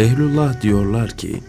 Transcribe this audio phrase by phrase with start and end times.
[0.00, 1.40] Ehlullah diyorlar ki,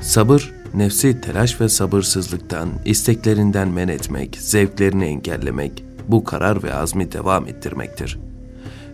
[0.00, 7.46] sabır nefsi telaş ve sabırsızlıktan, isteklerinden men etmek, zevklerini engellemek, bu karar ve azmi devam
[7.46, 8.18] ettirmektir.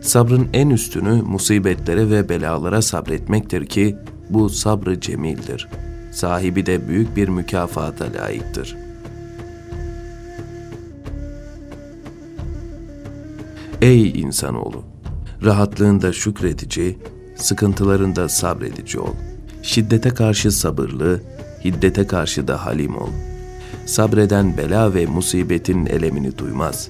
[0.00, 3.96] Sabrın en üstünü musibetlere ve belalara sabretmektir ki
[4.30, 5.68] bu sabrı cemildir.
[6.12, 8.76] Sahibi de büyük bir mükafata layıktır.
[13.82, 14.84] Ey insanoğlu!
[15.44, 16.98] Rahatlığında şükredici,
[17.36, 19.14] sıkıntılarında sabredici ol.
[19.62, 21.20] Şiddete karşı sabırlı,
[21.64, 23.08] hiddete karşı da halim ol.
[23.86, 26.88] Sabreden bela ve musibetin elemini duymaz.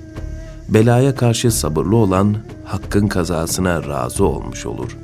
[0.68, 4.96] Belaya karşı sabırlı olan hakkın kazasına razı olmuş olur.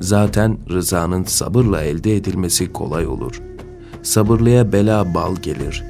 [0.00, 3.42] Zaten rızanın sabırla elde edilmesi kolay olur.
[4.02, 5.84] Sabırlıya bela bal gelir.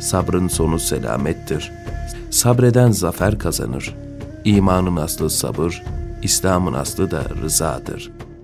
[0.00, 1.72] Sabrın sonu selamettir.
[2.30, 3.94] Sabreden zafer kazanır.
[4.44, 5.82] İmanın aslı sabır,
[6.24, 8.34] İslam'ın aslı da rızadır.''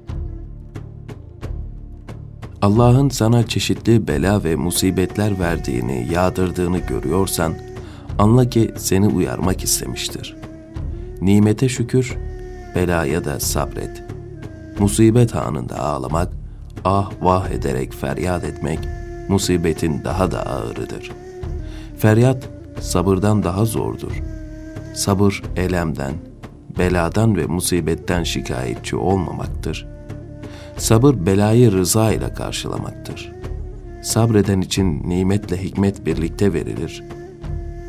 [2.62, 7.54] Allah'ın sana çeşitli bela ve musibetler verdiğini, yağdırdığını görüyorsan,
[8.18, 10.36] anla ki seni uyarmak istemiştir.
[11.20, 12.18] Nimete şükür,
[12.74, 14.02] belaya da sabret.
[14.78, 16.32] Musibet anında ağlamak,
[16.84, 18.78] ah vah ederek feryat etmek,
[19.28, 21.10] musibetin daha da ağırıdır.
[21.98, 22.48] Feryat,
[22.80, 24.22] sabırdan daha zordur.
[24.94, 26.14] Sabır, elemden,
[26.80, 30.00] beladan ve musibetten şikayetçi olmamaktır.''
[30.80, 33.32] Sabır belayı rıza ile karşılamaktır.
[34.02, 37.04] Sabreden için nimetle hikmet birlikte verilir.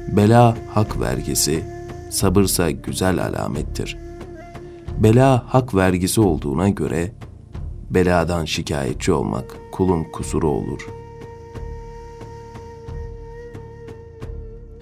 [0.08, 1.64] Bela hak vergisi,
[2.10, 3.98] sabırsa güzel alamettir.
[4.98, 7.12] Bela hak vergisi olduğuna göre
[7.90, 10.88] beladan şikayetçi olmak kulun kusuru olur.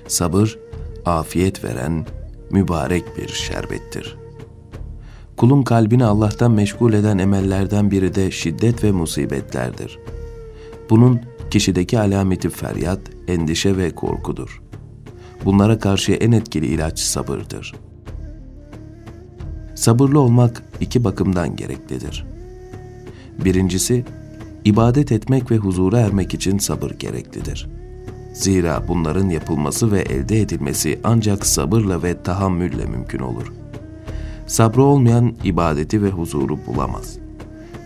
[0.08, 0.60] Sabır,
[1.06, 2.06] afiyet veren
[2.52, 4.30] mübarek bir şerbettir.''
[5.40, 10.00] Kulun kalbini Allah'tan meşgul eden emellerden biri de şiddet ve musibetlerdir.
[10.90, 11.22] Bunun
[11.52, 14.62] kişideki alameti feryat, endişe ve korkudur.
[15.46, 17.76] Bunlara karşı en etkili ilaç sabırdır.
[19.76, 22.26] Sabırlı olmak iki bakımdan gereklidir.
[23.46, 24.06] Birincisi,
[24.66, 27.68] ibadet etmek ve huzura ermek için sabır gereklidir.
[28.34, 33.60] Zira bunların yapılması ve elde edilmesi ancak sabırla ve tahammülle mümkün olur.''
[34.50, 37.18] Sabrı olmayan ibadeti ve huzuru bulamaz.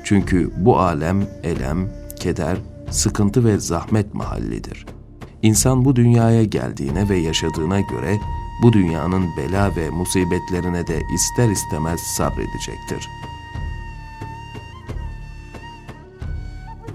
[0.04, 1.90] Çünkü bu alem elem,
[2.20, 2.58] keder,
[2.90, 4.86] sıkıntı ve zahmet mahallidir.
[5.42, 8.20] İnsan bu dünyaya geldiğine ve yaşadığına göre
[8.64, 13.10] bu dünyanın bela ve musibetlerine de ister istemez sabredecektir.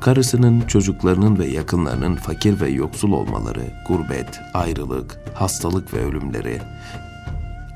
[0.01, 6.61] Karısının, çocuklarının ve yakınlarının fakir ve yoksul olmaları, gurbet, ayrılık, hastalık ve ölümleri,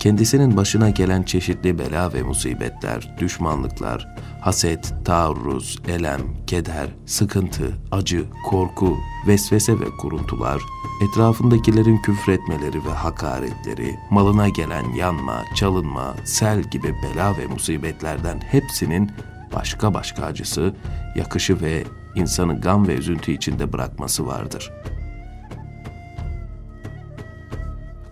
[0.01, 4.09] kendisinin başına gelen çeşitli bela ve musibetler, düşmanlıklar,
[4.41, 10.63] haset, taarruz, elem, keder, sıkıntı, acı, korku, vesvese ve kuruntular,
[11.03, 19.11] etrafındakilerin küfretmeleri ve hakaretleri, malına gelen yanma, çalınma, sel gibi bela ve musibetlerden hepsinin
[19.55, 20.75] başka başka acısı,
[21.17, 21.85] yakışı ve
[22.15, 24.73] insanı gam ve üzüntü içinde bırakması vardır.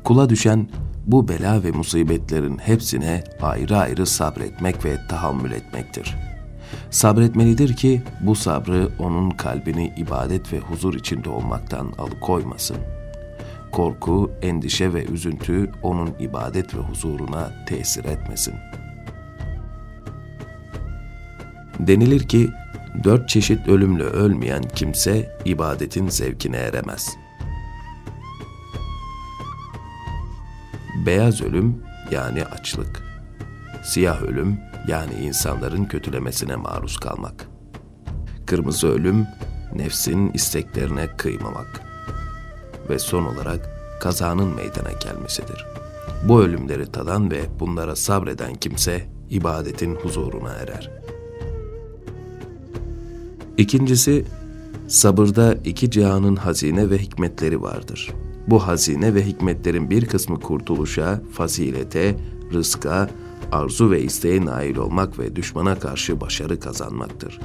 [0.04, 0.68] Kula düşen
[1.06, 6.16] bu bela ve musibetlerin hepsine ayrı ayrı sabretmek ve tahammül etmektir.
[6.90, 12.76] Sabretmelidir ki bu sabrı onun kalbini ibadet ve huzur içinde olmaktan alıkoymasın.
[13.72, 18.54] Korku, endişe ve üzüntü onun ibadet ve huzuruna tesir etmesin.
[21.78, 22.50] Denilir ki
[23.04, 27.30] dört çeşit ölümle ölmeyen kimse ibadetin zevkine eremez.''
[31.06, 33.02] Beyaz ölüm yani açlık.
[33.84, 34.58] Siyah ölüm
[34.88, 37.48] yani insanların kötülemesine maruz kalmak.
[38.46, 39.26] Kırmızı ölüm
[39.74, 41.80] nefsin isteklerine kıymamak.
[42.88, 43.70] Ve son olarak
[44.00, 45.66] kazanın meydana gelmesidir.
[46.24, 50.99] Bu ölümleri tadan ve bunlara sabreden kimse ibadetin huzuruna erer.
[53.60, 54.24] İkincisi,
[54.88, 62.16] sabırda iki cihanın hazine ve hikmetleri vardır.'' Bu hazine ve hikmetlerin bir kısmı kurtuluşa, fazilete,
[62.52, 63.10] rızka,
[63.52, 67.40] arzu ve isteğe nail olmak ve düşmana karşı başarı kazanmaktır.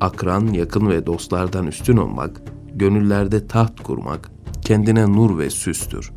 [0.00, 2.42] Akran, yakın ve dostlardan üstün olmak,
[2.74, 4.30] gönüllerde taht kurmak,
[4.62, 6.12] kendine nur ve süstür.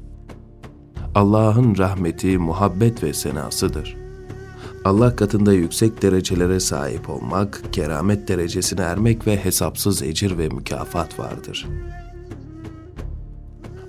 [1.15, 4.04] Allah'ın rahmeti, muhabbet ve senasıdır.
[4.85, 11.67] Allah katında yüksek derecelere sahip olmak, keramet derecesine ermek ve hesapsız ecir ve mükafat vardır.''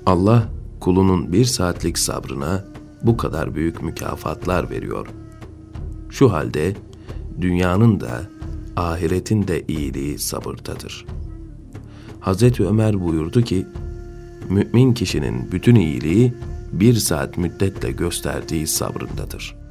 [0.07, 0.49] Allah
[0.81, 2.65] kulunun bir saatlik sabrına
[3.03, 5.07] bu kadar büyük mükafatlar veriyor.
[6.11, 6.75] Şu halde
[7.41, 8.23] Dünyanın da
[8.77, 11.07] ahiretin de iyiliği sabırdadır.
[12.21, 13.67] Hazreti Ömer buyurdu ki,
[14.51, 16.35] mümin kişinin bütün iyiliği
[16.73, 19.66] bir saat müddetle gösterdiği sabrındadır.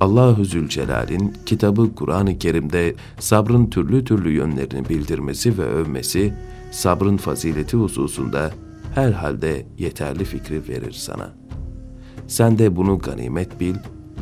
[0.00, 6.34] Allahu Zülcelal'in kitabı Kur'an-ı Kerim'de sabrın türlü türlü yönlerini bildirmesi ve övmesi,
[6.70, 8.50] sabrın fazileti hususunda
[8.94, 11.30] herhalde yeterli fikri verir sana.
[12.26, 13.74] Sen de bunu ganimet bil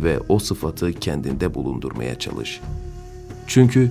[0.03, 2.61] ve o sıfatı kendinde bulundurmaya çalış.
[3.47, 3.91] Çünkü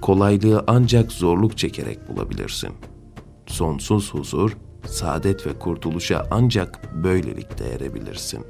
[0.00, 2.70] kolaylığı ancak zorluk çekerek bulabilirsin.
[3.46, 4.56] Sonsuz huzur,
[4.86, 8.44] saadet ve kurtuluşa ancak böylelikle erebilirsin.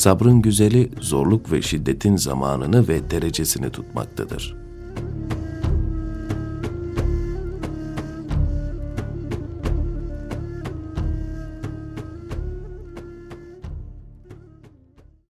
[0.00, 4.56] Sabrın güzeli zorluk ve şiddetin zamanını ve derecesini tutmaktadır.